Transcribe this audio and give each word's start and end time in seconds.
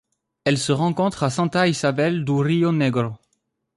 Elle 0.45 0.57
se 0.57 0.71
rencontre 0.71 1.21
à 1.21 1.29
Santa 1.29 1.67
Isabel 1.67 2.25
do 2.25 2.39
Rio 2.39 2.71
Negro. 2.71 3.17